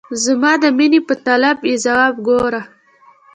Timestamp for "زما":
0.23-0.51